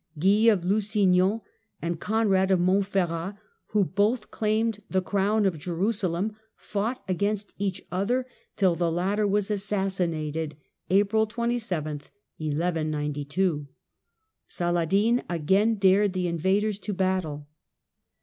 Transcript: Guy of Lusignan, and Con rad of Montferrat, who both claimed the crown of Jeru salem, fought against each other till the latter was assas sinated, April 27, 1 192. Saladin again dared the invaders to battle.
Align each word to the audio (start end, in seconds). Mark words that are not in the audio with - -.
Guy 0.17 0.49
of 0.51 0.65
Lusignan, 0.65 1.41
and 1.79 1.99
Con 1.99 2.27
rad 2.27 2.49
of 2.49 2.59
Montferrat, 2.59 3.37
who 3.67 3.85
both 3.85 4.31
claimed 4.31 4.81
the 4.89 4.99
crown 4.99 5.45
of 5.45 5.59
Jeru 5.59 5.91
salem, 5.91 6.35
fought 6.55 7.03
against 7.07 7.53
each 7.59 7.83
other 7.91 8.25
till 8.55 8.73
the 8.73 8.91
latter 8.91 9.27
was 9.27 9.49
assas 9.51 9.99
sinated, 10.01 10.53
April 10.89 11.27
27, 11.27 12.01
1 12.39 12.49
192. 12.57 13.67
Saladin 14.47 15.21
again 15.29 15.73
dared 15.75 16.13
the 16.13 16.25
invaders 16.27 16.79
to 16.79 16.93
battle. 16.95 17.47